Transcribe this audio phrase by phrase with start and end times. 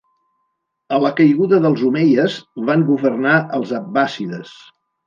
[0.95, 2.39] A la caiguda dels omeies
[2.71, 4.61] van governar els abbàssides.